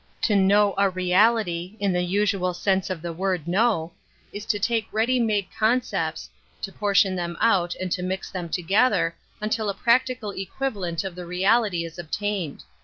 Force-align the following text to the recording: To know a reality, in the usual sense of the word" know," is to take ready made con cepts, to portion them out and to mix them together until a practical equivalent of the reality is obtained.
To 0.23 0.35
know 0.35 0.73
a 0.79 0.89
reality, 0.89 1.77
in 1.79 1.93
the 1.93 2.01
usual 2.01 2.55
sense 2.55 2.89
of 2.89 3.03
the 3.03 3.13
word" 3.13 3.47
know," 3.47 3.91
is 4.33 4.47
to 4.47 4.57
take 4.57 4.87
ready 4.91 5.19
made 5.19 5.45
con 5.55 5.79
cepts, 5.81 6.27
to 6.63 6.71
portion 6.71 7.15
them 7.15 7.37
out 7.39 7.75
and 7.75 7.91
to 7.91 8.01
mix 8.01 8.31
them 8.31 8.49
together 8.49 9.15
until 9.41 9.69
a 9.69 9.75
practical 9.75 10.31
equivalent 10.31 11.03
of 11.03 11.13
the 11.13 11.27
reality 11.27 11.85
is 11.85 11.99
obtained. 11.99 12.63